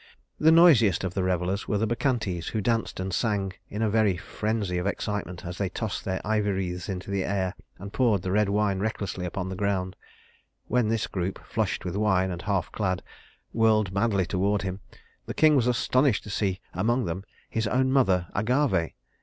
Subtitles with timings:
[0.39, 4.17] The noisiest of the revelers were the Bacchantes, who danced and sang in a very
[4.17, 8.31] frenzy of excitement as they tossed their ivy wreaths into the air and poured the
[8.31, 9.95] red wine recklessly upon the ground.
[10.65, 13.03] When this group, flushed with wine and half clad,
[13.53, 14.79] whirled madly toward him,
[15.27, 18.93] the king was astonished to see among them his own mother Agave.